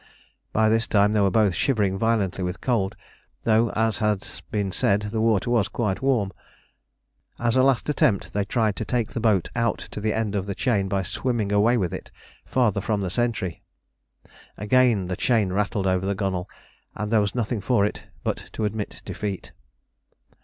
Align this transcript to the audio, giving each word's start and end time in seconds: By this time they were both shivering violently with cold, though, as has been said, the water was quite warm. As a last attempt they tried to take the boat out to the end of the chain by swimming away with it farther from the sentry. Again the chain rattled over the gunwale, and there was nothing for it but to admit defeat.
By 0.51 0.67
this 0.67 0.87
time 0.87 1.11
they 1.11 1.21
were 1.21 1.29
both 1.29 1.53
shivering 1.53 1.95
violently 1.99 2.43
with 2.43 2.59
cold, 2.59 2.95
though, 3.43 3.69
as 3.73 3.99
has 3.99 4.41
been 4.49 4.71
said, 4.71 5.01
the 5.11 5.21
water 5.21 5.51
was 5.51 5.67
quite 5.67 6.01
warm. 6.01 6.33
As 7.37 7.55
a 7.55 7.61
last 7.61 7.87
attempt 7.87 8.33
they 8.33 8.43
tried 8.43 8.75
to 8.77 8.83
take 8.83 9.09
the 9.11 9.19
boat 9.19 9.49
out 9.55 9.77
to 9.91 10.01
the 10.01 10.11
end 10.15 10.35
of 10.35 10.47
the 10.47 10.55
chain 10.55 10.87
by 10.87 11.03
swimming 11.03 11.51
away 11.51 11.77
with 11.77 11.93
it 11.93 12.09
farther 12.47 12.81
from 12.81 13.01
the 13.01 13.11
sentry. 13.11 13.61
Again 14.57 15.05
the 15.05 15.15
chain 15.15 15.53
rattled 15.53 15.85
over 15.85 16.07
the 16.07 16.15
gunwale, 16.15 16.49
and 16.95 17.11
there 17.11 17.21
was 17.21 17.35
nothing 17.35 17.61
for 17.61 17.85
it 17.85 18.05
but 18.23 18.49
to 18.53 18.65
admit 18.65 19.03
defeat. 19.05 19.51